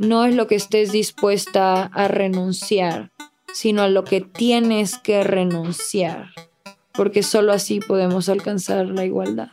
[0.00, 3.12] no es lo que estés dispuesta a renunciar,
[3.52, 6.30] sino a lo que tienes que renunciar,
[6.94, 9.50] porque solo así podemos alcanzar la igualdad.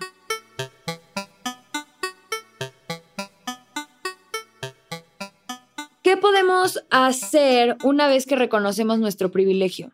[6.01, 9.91] ¿Qué podemos hacer una vez que reconocemos nuestro privilegio?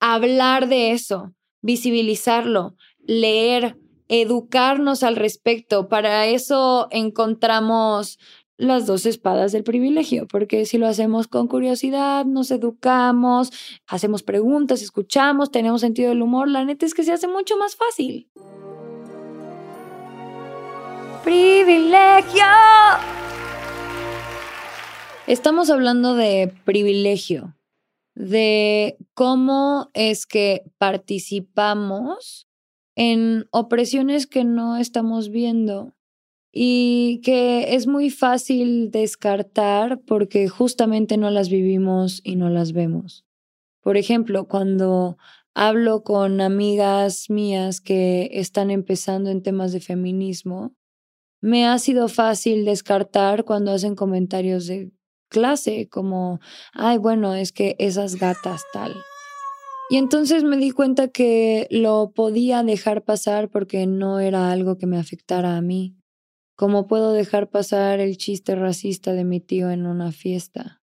[0.00, 3.76] Hablar de eso, visibilizarlo, leer,
[4.08, 5.88] educarnos al respecto.
[5.88, 8.18] Para eso encontramos
[8.58, 13.52] las dos espadas del privilegio, porque si lo hacemos con curiosidad, nos educamos,
[13.86, 17.76] hacemos preguntas, escuchamos, tenemos sentido del humor, la neta es que se hace mucho más
[17.76, 18.28] fácil.
[21.22, 22.44] Privilegio.
[25.28, 27.54] Estamos hablando de privilegio,
[28.16, 32.48] de cómo es que participamos
[32.96, 35.94] en opresiones que no estamos viendo
[36.60, 43.24] y que es muy fácil descartar porque justamente no las vivimos y no las vemos.
[43.80, 45.18] Por ejemplo, cuando
[45.54, 50.74] hablo con amigas mías que están empezando en temas de feminismo,
[51.40, 54.90] me ha sido fácil descartar cuando hacen comentarios de
[55.28, 56.40] clase, como,
[56.72, 58.96] ay, bueno, es que esas gatas tal.
[59.90, 64.88] Y entonces me di cuenta que lo podía dejar pasar porque no era algo que
[64.88, 65.97] me afectara a mí.
[66.58, 70.82] Como puedo dejar pasar el chiste racista de mi tío en una fiesta.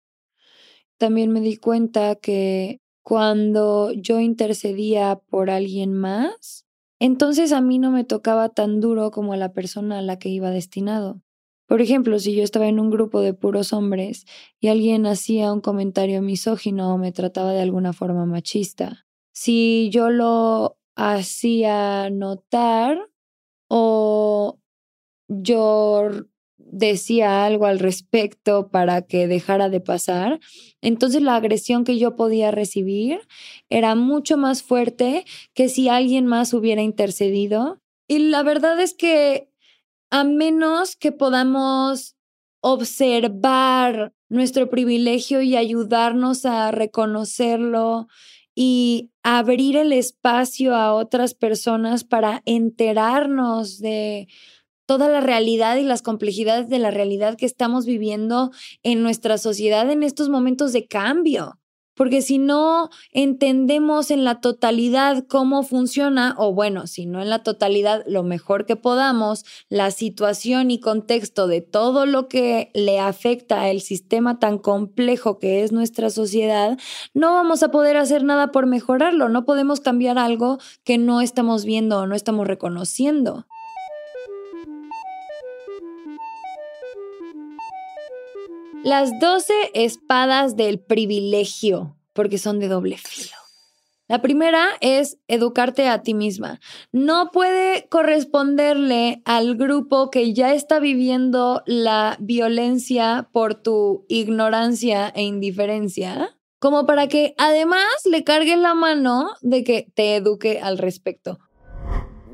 [0.97, 6.67] También me di cuenta que cuando yo intercedía por alguien más,
[7.01, 10.29] entonces a mí no me tocaba tan duro como a la persona a la que
[10.29, 11.21] iba destinado.
[11.67, 14.25] Por ejemplo, si yo estaba en un grupo de puros hombres
[14.61, 20.11] y alguien hacía un comentario misógino o me trataba de alguna forma machista, si yo
[20.11, 23.11] lo hacía notar
[23.67, 24.61] o
[25.29, 26.09] yo
[26.59, 30.41] decía algo al respecto para que dejara de pasar,
[30.81, 33.21] entonces la agresión que yo podía recibir
[33.69, 35.25] era mucho más fuerte
[35.55, 37.81] que si alguien más hubiera intercedido.
[38.09, 39.51] Y la verdad es que
[40.11, 42.17] a menos que podamos
[42.61, 48.09] observar nuestro privilegio y ayudarnos a reconocerlo
[48.55, 54.29] y abrir el espacio a otras personas para enterarnos de
[54.87, 58.51] toda la realidad y las complejidades de la realidad que estamos viviendo
[58.83, 61.59] en nuestra sociedad en estos momentos de cambio
[61.97, 67.43] porque si no entendemos en la totalidad cómo funciona, o bueno, si no en la
[67.43, 73.63] totalidad, lo mejor que podamos, la situación y contexto de todo lo que le afecta
[73.63, 76.79] al sistema tan complejo que es nuestra sociedad,
[77.15, 81.65] no vamos a poder hacer nada por mejorarlo, no podemos cambiar algo que no estamos
[81.65, 83.47] viendo o no estamos reconociendo.
[88.87, 93.35] Las 12 espadas del privilegio, porque son de doble filo.
[94.07, 96.61] La primera es educarte a ti misma.
[96.93, 105.25] No puede corresponderle al grupo que ya está viviendo la violencia por tu ignorancia e
[105.25, 111.41] indiferencia, como para que además le cargues la mano de que te eduque al respecto.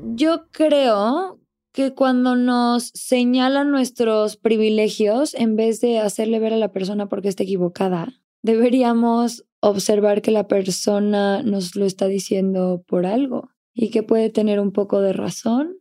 [0.03, 1.39] Yo creo
[1.73, 7.29] que cuando nos señalan nuestros privilegios, en vez de hacerle ver a la persona porque
[7.29, 8.13] está equivocada,
[8.43, 14.59] deberíamos observar que la persona nos lo está diciendo por algo y que puede tener
[14.59, 15.77] un poco de razón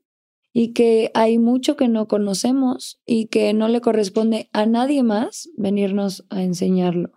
[0.54, 5.50] y que hay mucho que no conocemos y que no le corresponde a nadie más
[5.59, 7.12] venirnos a enseñarlo,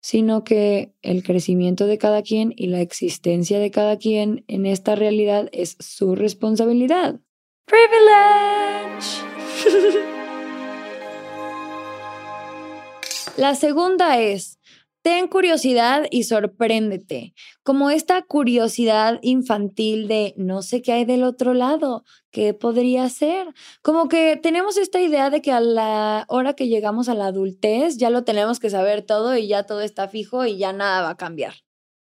[0.00, 4.96] sino que el crecimiento de cada quien y la existencia de cada quien en esta
[4.96, 7.20] realidad es su responsabilidad.
[7.70, 9.22] Privilege.
[13.36, 14.58] La segunda es,
[15.02, 17.32] ten curiosidad y sorpréndete,
[17.62, 23.46] como esta curiosidad infantil de no sé qué hay del otro lado, qué podría ser.
[23.82, 27.98] Como que tenemos esta idea de que a la hora que llegamos a la adultez
[27.98, 31.10] ya lo tenemos que saber todo y ya todo está fijo y ya nada va
[31.10, 31.54] a cambiar.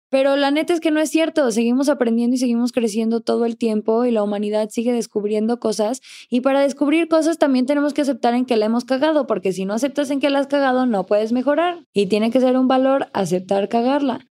[0.09, 3.57] Pero la neta es que no es cierto, seguimos aprendiendo y seguimos creciendo todo el
[3.57, 8.33] tiempo y la humanidad sigue descubriendo cosas y para descubrir cosas también tenemos que aceptar
[8.33, 11.05] en que la hemos cagado, porque si no aceptas en que la has cagado no
[11.05, 14.27] puedes mejorar y tiene que ser un valor aceptar cagarla.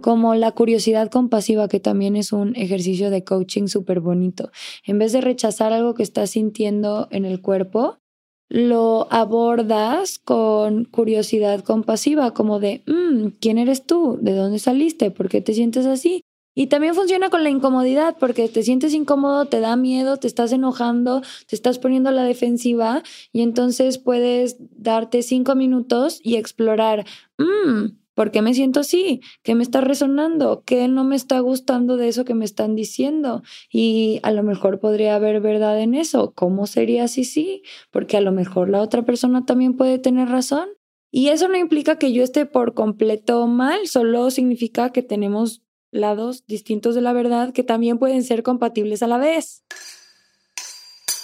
[0.00, 4.50] Como la curiosidad compasiva, que también es un ejercicio de coaching súper bonito.
[4.84, 8.01] En vez de rechazar algo que estás sintiendo en el cuerpo,
[8.52, 14.18] lo abordas con curiosidad compasiva, como de, mm, ¿quién eres tú?
[14.20, 15.10] ¿De dónde saliste?
[15.10, 16.20] ¿Por qué te sientes así?
[16.54, 20.52] Y también funciona con la incomodidad, porque te sientes incómodo, te da miedo, te estás
[20.52, 23.02] enojando, te estás poniendo a la defensiva
[23.32, 27.06] y entonces puedes darte cinco minutos y explorar,
[27.38, 29.20] mmm, ¿por qué me siento así?
[29.42, 30.62] ¿Qué me está resonando?
[30.64, 33.42] ¿Qué no me está gustando de eso que me están diciendo?
[33.70, 36.32] Y a lo mejor podría haber verdad en eso.
[36.34, 37.62] ¿Cómo sería si sí?
[37.90, 40.68] Porque a lo mejor la otra persona también puede tener razón.
[41.10, 46.46] Y eso no implica que yo esté por completo mal, solo significa que tenemos lados
[46.46, 49.62] distintos de la verdad que también pueden ser compatibles a la vez.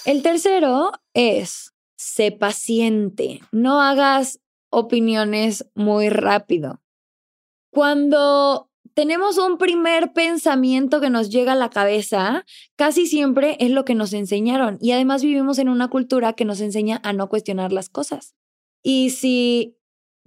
[0.05, 6.81] El tercero es, sé paciente, no hagas opiniones muy rápido.
[7.71, 12.45] Cuando tenemos un primer pensamiento que nos llega a la cabeza,
[12.75, 16.59] casi siempre es lo que nos enseñaron y además vivimos en una cultura que nos
[16.61, 18.35] enseña a no cuestionar las cosas.
[18.83, 19.77] Y si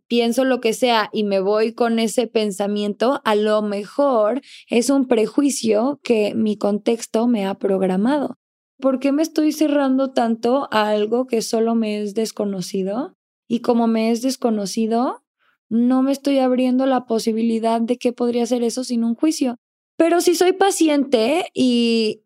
[0.06, 5.08] pienso lo que sea y me voy con ese pensamiento, a lo mejor es un
[5.08, 8.38] prejuicio que mi contexto me ha programado.
[8.78, 13.16] ¿Por qué me estoy cerrando tanto a algo que solo me es desconocido?
[13.52, 15.22] Y como me es desconocido,
[15.68, 19.56] no me estoy abriendo la posibilidad de que podría ser eso sin un juicio.
[19.98, 22.22] Pero si soy paciente y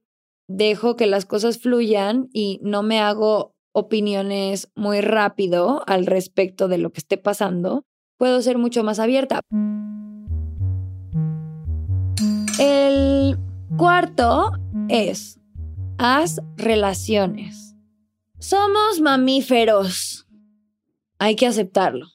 [0.46, 6.78] dejo que las cosas fluyan y no me hago opiniones muy rápido al respecto de
[6.78, 7.82] lo que esté pasando,
[8.19, 9.40] puedo ser mucho más abierta.
[12.61, 13.37] El
[13.76, 14.52] cuarto
[14.88, 15.40] es,
[15.99, 17.75] haz relaciones.
[18.38, 20.25] Somos mamíferos.
[21.18, 22.06] Hay que aceptarlo.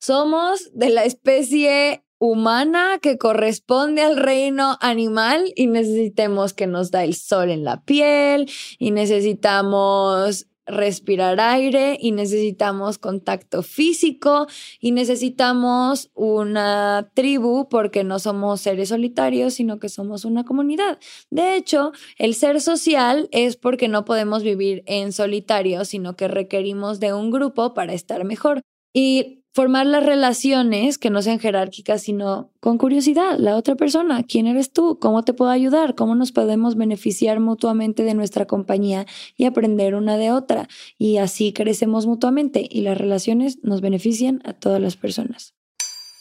[0.00, 7.04] Somos de la especie humana que corresponde al reino animal y necesitamos que nos da
[7.04, 14.46] el sol en la piel y necesitamos respirar aire y necesitamos contacto físico
[14.80, 20.98] y necesitamos una tribu porque no somos seres solitarios, sino que somos una comunidad.
[21.30, 27.00] De hecho, el ser social es porque no podemos vivir en solitario, sino que requerimos
[27.00, 28.62] de un grupo para estar mejor.
[28.92, 34.46] Y formar las relaciones que no sean jerárquicas, sino con curiosidad, la otra persona, ¿quién
[34.46, 34.98] eres tú?
[35.00, 35.94] ¿Cómo te puedo ayudar?
[35.94, 39.06] ¿Cómo nos podemos beneficiar mutuamente de nuestra compañía
[39.36, 40.68] y aprender una de otra?
[40.96, 45.54] Y así crecemos mutuamente y las relaciones nos benefician a todas las personas.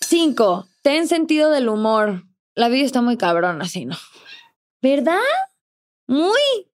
[0.01, 2.23] Cinco, ten sentido del humor.
[2.55, 3.97] La vida está muy cabrón así, ¿no?
[4.81, 5.19] ¿Verdad?
[6.07, 6.71] Muy,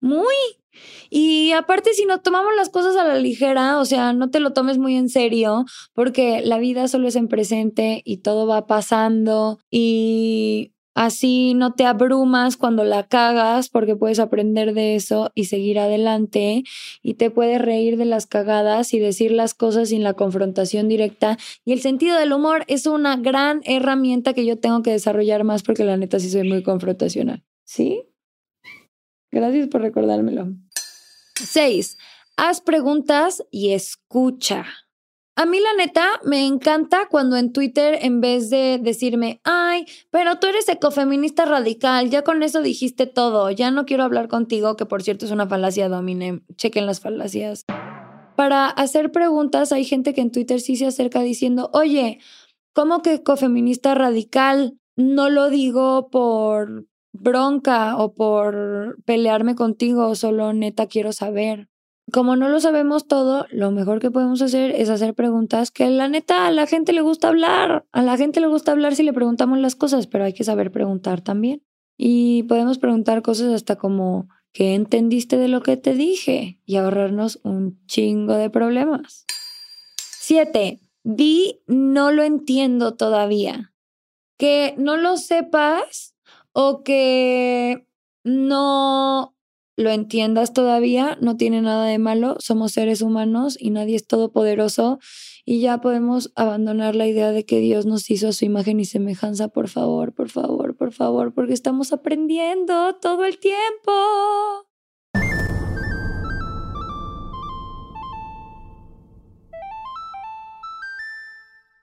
[0.00, 0.34] muy.
[1.10, 4.52] Y aparte, si no tomamos las cosas a la ligera, o sea, no te lo
[4.52, 9.58] tomes muy en serio, porque la vida solo es en presente y todo va pasando
[9.70, 15.78] y así no te abrumas cuando la cagas, porque puedes aprender de eso y seguir
[15.78, 16.64] adelante
[17.02, 21.36] y te puedes reír de las cagadas y decir las cosas sin la confrontación directa.
[21.64, 25.62] Y el sentido del humor es una gran herramienta que yo tengo que desarrollar más
[25.62, 27.44] porque la neta sí soy muy confrontacional.
[27.64, 28.02] ¿Sí?
[29.30, 30.54] Gracias por recordármelo.
[31.36, 31.98] Seis,
[32.36, 34.66] haz preguntas y escucha.
[35.38, 40.38] A mí la neta me encanta cuando en Twitter en vez de decirme, ay, pero
[40.38, 44.86] tú eres ecofeminista radical, ya con eso dijiste todo, ya no quiero hablar contigo, que
[44.86, 47.64] por cierto es una falacia domine, chequen las falacias.
[48.34, 52.18] Para hacer preguntas hay gente que en Twitter sí se acerca diciendo, oye,
[52.72, 54.78] ¿cómo que ecofeminista radical?
[54.96, 56.86] No lo digo por
[57.20, 61.68] bronca o por pelearme contigo, solo neta quiero saber.
[62.12, 66.08] Como no lo sabemos todo, lo mejor que podemos hacer es hacer preguntas que la
[66.08, 67.84] neta a la gente le gusta hablar.
[67.90, 70.70] A la gente le gusta hablar si le preguntamos las cosas, pero hay que saber
[70.70, 71.62] preguntar también.
[71.96, 76.60] Y podemos preguntar cosas hasta como, ¿qué entendiste de lo que te dije?
[76.64, 79.24] Y ahorrarnos un chingo de problemas.
[79.98, 83.72] Siete, di no lo entiendo todavía.
[84.38, 86.15] Que no lo sepas
[86.58, 87.86] o que
[88.24, 89.36] no
[89.76, 94.98] lo entiendas todavía, no tiene nada de malo, somos seres humanos y nadie es todopoderoso
[95.44, 98.86] y ya podemos abandonar la idea de que Dios nos hizo a su imagen y
[98.86, 103.92] semejanza, por favor, por favor, por favor, porque estamos aprendiendo todo el tiempo.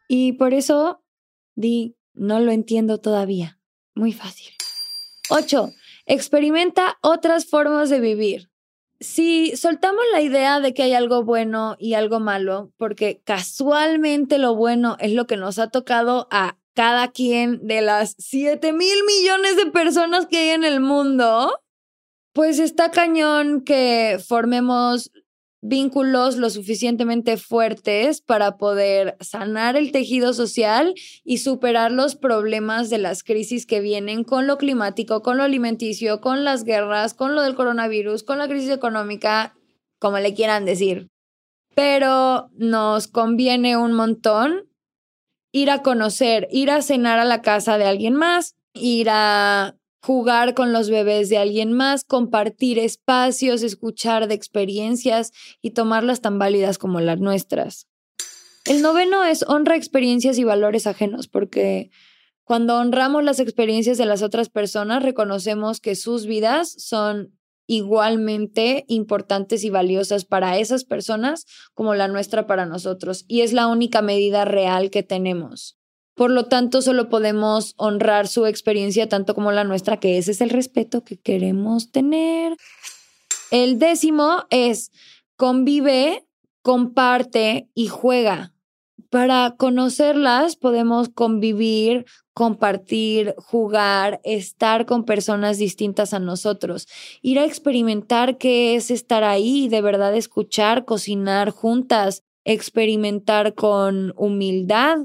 [0.08, 1.04] Y por eso
[1.54, 3.60] di, no lo entiendo todavía.
[3.96, 4.54] Muy fácil.
[5.30, 5.74] 8.
[6.06, 8.50] Experimenta otras formas de vivir.
[9.00, 14.56] Si soltamos la idea de que hay algo bueno y algo malo, porque casualmente lo
[14.56, 19.58] bueno es lo que nos ha tocado a cada quien de las 7 mil millones
[19.58, 21.60] de personas que hay en el mundo,
[22.34, 25.12] pues está cañón que formemos
[25.64, 30.94] vínculos lo suficientemente fuertes para poder sanar el tejido social
[31.24, 36.20] y superar los problemas de las crisis que vienen con lo climático, con lo alimenticio,
[36.20, 39.56] con las guerras, con lo del coronavirus, con la crisis económica,
[40.00, 41.08] como le quieran decir.
[41.74, 44.70] Pero nos conviene un montón
[45.54, 50.54] ir a conocer, ir a cenar a la casa de alguien más, ir a jugar
[50.54, 55.32] con los bebés de alguien más, compartir espacios, escuchar de experiencias
[55.62, 57.88] y tomarlas tan válidas como las nuestras.
[58.66, 61.90] El noveno es honra experiencias y valores ajenos, porque
[62.44, 69.64] cuando honramos las experiencias de las otras personas, reconocemos que sus vidas son igualmente importantes
[69.64, 73.24] y valiosas para esas personas como la nuestra para nosotros.
[73.30, 75.78] Y es la única medida real que tenemos.
[76.16, 80.42] Por lo tanto, solo podemos honrar su experiencia tanto como la nuestra, que ese es
[80.42, 82.56] el respeto que queremos tener.
[83.52, 84.92] El décimo es
[85.36, 86.26] convive,
[86.62, 88.54] comparte y juega.
[89.10, 96.88] Para conocerlas podemos convivir, compartir, jugar, estar con personas distintas a nosotros,
[97.22, 104.98] ir a experimentar qué es estar ahí, de verdad escuchar, cocinar juntas, experimentar con humildad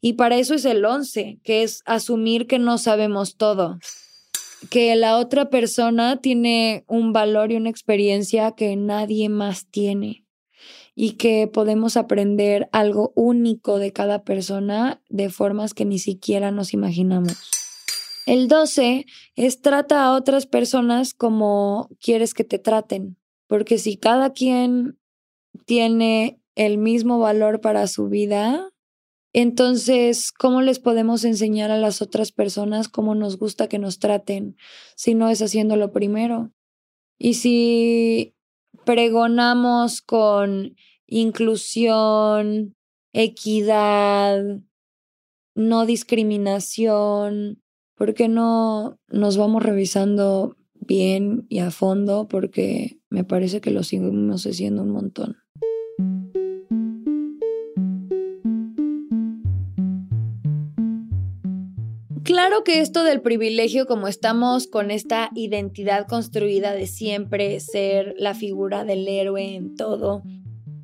[0.00, 3.78] y para eso es el 11, que es asumir que no sabemos todo,
[4.70, 10.24] que la otra persona tiene un valor y una experiencia que nadie más tiene
[10.94, 16.72] y que podemos aprender algo único de cada persona de formas que ni siquiera nos
[16.72, 17.36] imaginamos.
[18.24, 19.04] El 12
[19.36, 24.98] es trata a otras personas como quieres que te traten, porque si cada quien
[25.66, 28.70] tiene el mismo valor para su vida,
[29.38, 34.56] entonces, ¿cómo les podemos enseñar a las otras personas cómo nos gusta que nos traten
[34.96, 36.54] si no es haciéndolo primero?
[37.18, 38.34] Y si
[38.86, 40.74] pregonamos con
[41.06, 42.76] inclusión,
[43.12, 44.42] equidad,
[45.54, 47.62] no discriminación,
[47.94, 52.26] ¿por qué no nos vamos revisando bien y a fondo?
[52.26, 55.45] Porque me parece que lo seguimos haciendo un montón.
[62.26, 68.34] Claro que esto del privilegio, como estamos con esta identidad construida de siempre ser la
[68.34, 70.24] figura del héroe en todo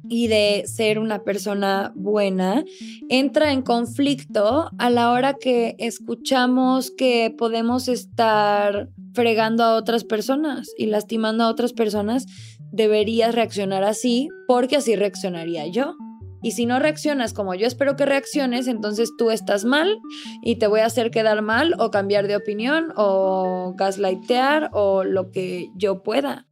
[0.09, 2.65] y de ser una persona buena,
[3.09, 10.71] entra en conflicto a la hora que escuchamos que podemos estar fregando a otras personas
[10.79, 12.25] y lastimando a otras personas,
[12.71, 15.97] deberías reaccionar así porque así reaccionaría yo.
[16.43, 19.99] Y si no reaccionas como yo espero que reacciones, entonces tú estás mal
[20.43, 25.31] y te voy a hacer quedar mal o cambiar de opinión o gaslightear o lo
[25.31, 26.49] que yo pueda.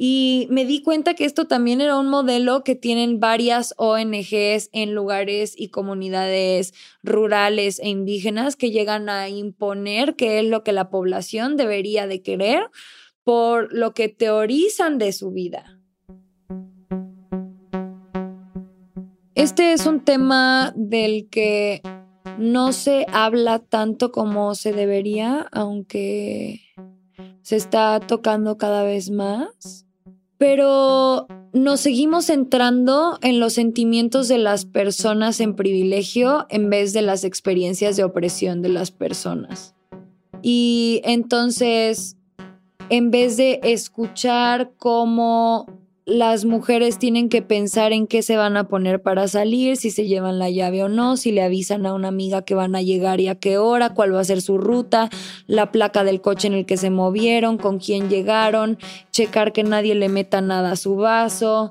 [0.00, 4.94] Y me di cuenta que esto también era un modelo que tienen varias ONGs en
[4.94, 10.88] lugares y comunidades rurales e indígenas que llegan a imponer qué es lo que la
[10.88, 12.70] población debería de querer
[13.24, 15.77] por lo que teorizan de su vida.
[19.38, 21.80] Este es un tema del que
[22.38, 26.62] no se habla tanto como se debería, aunque
[27.42, 29.86] se está tocando cada vez más.
[30.38, 37.02] Pero nos seguimos centrando en los sentimientos de las personas en privilegio en vez de
[37.02, 39.76] las experiencias de opresión de las personas.
[40.42, 42.16] Y entonces,
[42.88, 45.78] en vez de escuchar cómo
[46.08, 50.06] las mujeres tienen que pensar en qué se van a poner para salir, si se
[50.06, 53.20] llevan la llave o no, si le avisan a una amiga que van a llegar
[53.20, 55.10] y a qué hora, cuál va a ser su ruta,
[55.46, 58.78] la placa del coche en el que se movieron, con quién llegaron,
[59.12, 61.68] checar que nadie le meta nada a su vaso,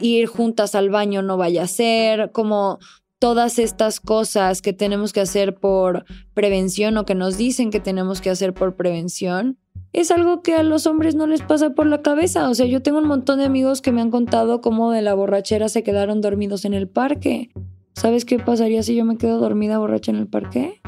[0.00, 2.78] ir juntas al baño no vaya a ser, como
[3.18, 8.20] todas estas cosas que tenemos que hacer por prevención o que nos dicen que tenemos
[8.20, 9.58] que hacer por prevención
[9.92, 12.48] es algo que a los hombres no les pasa por la cabeza.
[12.48, 15.14] O sea, yo tengo un montón de amigos que me han contado cómo de la
[15.14, 17.50] borrachera se quedaron dormidos en el parque.
[17.94, 20.80] ¿Sabes qué pasaría si yo me quedo dormida borracha en el parque?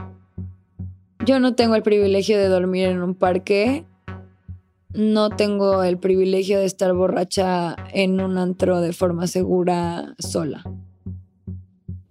[1.24, 3.84] Yo no tengo el privilegio de dormir en un parque.
[4.94, 10.64] No tengo el privilegio de estar borracha en un antro de forma segura sola.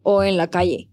[0.03, 0.90] O en la calle.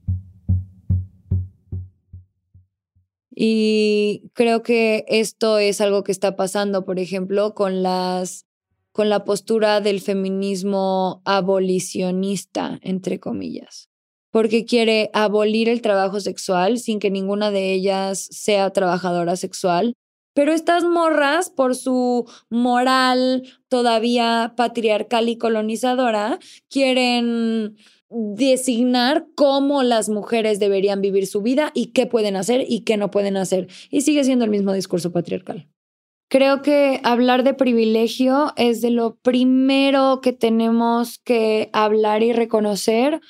[3.40, 8.46] Y creo que esto es algo que está pasando, por ejemplo, con las
[8.90, 13.90] con la postura del feminismo abolicionista, entre comillas,
[14.32, 19.94] porque quiere abolir el trabajo sexual sin que ninguna de ellas sea trabajadora sexual,
[20.34, 26.38] Pero estas morras, por su moral todavía patriarcal y colonizadora,
[26.70, 27.76] quieren
[28.10, 33.10] designar cómo las mujeres deberían vivir su vida y qué pueden hacer y qué no
[33.10, 33.68] pueden hacer.
[33.90, 35.68] Y sigue siendo el mismo discurso patriarcal.
[36.30, 43.20] Creo que hablar de privilegio es de lo primero que tenemos que hablar y reconocer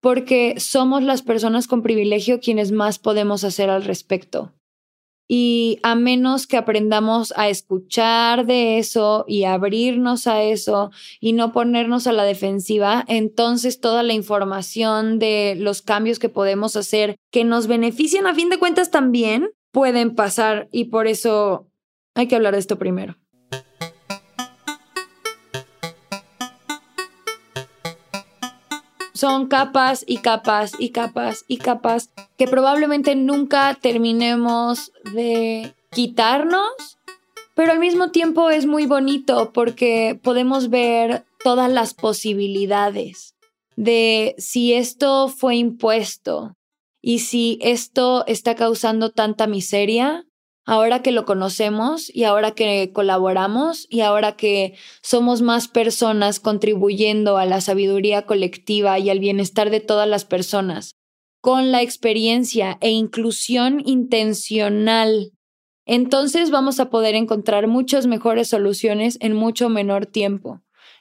[0.00, 4.57] porque somos las personas con privilegio quienes más podemos hacer al respecto.
[5.28, 11.52] Y a menos que aprendamos a escuchar de eso y abrirnos a eso y no
[11.52, 17.44] ponernos a la defensiva, entonces toda la información de los cambios que podemos hacer que
[17.44, 21.68] nos benefician a fin de cuentas también pueden pasar y por eso
[22.14, 23.16] hay que hablar de esto primero.
[29.18, 36.98] Son capas y capas y capas y capas que probablemente nunca terminemos de quitarnos,
[37.54, 43.34] pero al mismo tiempo es muy bonito porque podemos ver todas las posibilidades
[43.74, 46.54] de si esto fue impuesto
[47.02, 50.27] y si esto está causando tanta miseria,
[50.68, 57.38] ahora que lo conocemos y ahora que colaboramos y ahora que somos más personas contribuyendo
[57.38, 60.92] a la sabiduría colectiva y al bienestar de todas las personas,
[61.40, 65.32] con la experiencia e inclusión intencional,
[65.86, 70.60] entonces vamos a poder encontrar muchas mejores soluciones en mucho menor tiempo.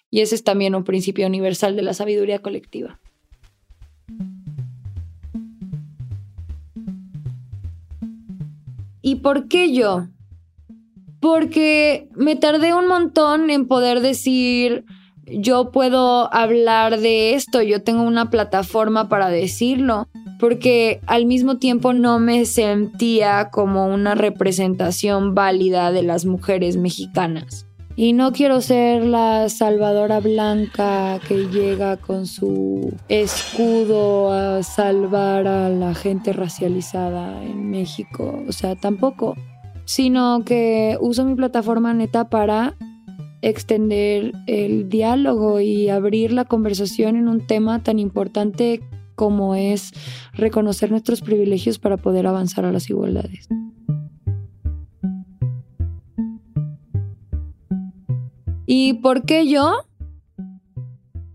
[0.10, 3.02] Y ese es también un principio universal de la sabiduría colectiva.
[9.18, 10.06] ¿Y por qué yo?
[11.20, 14.86] Porque me tardé un montón en poder decir,
[15.26, 20.08] yo puedo hablar de esto, yo tengo una plataforma para decirlo,
[20.40, 27.66] porque al mismo tiempo no me sentía como una representación válida de las mujeres mexicanas.
[28.00, 35.68] Y no quiero ser la salvadora blanca que llega con su escudo a salvar a
[35.70, 38.44] la gente racializada en México.
[38.48, 39.36] O sea, tampoco.
[39.86, 42.75] Sino que uso mi plataforma neta para
[43.42, 48.84] extender el diálogo y abrir la conversación en un tema tan importante
[49.16, 49.94] como es
[50.34, 53.50] reconocer nuestros privilegios para poder avanzar a las igualdades.
[58.69, 59.86] ¿Y por qué yo?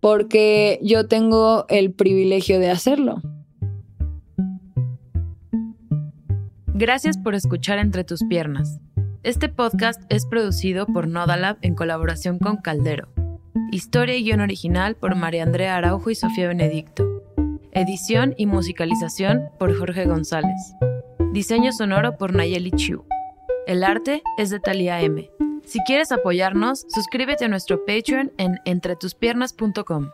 [0.01, 3.23] Porque yo tengo el privilegio de hacerlo.
[6.75, 8.81] Gracias por escuchar Entre tus piernas.
[9.23, 13.09] Este podcast es producido por Nodalab en colaboración con Caldero.
[13.71, 17.23] Historia y guion original por María Andrea Araujo y Sofía Benedicto.
[17.73, 20.75] Edición y musicalización por Jorge González.
[21.33, 23.07] Diseño sonoro por Nayeli Chu.
[23.67, 25.31] El arte es de Talia M.
[25.65, 30.11] Si quieres apoyarnos, suscríbete a nuestro Patreon en entretuspiernas.com.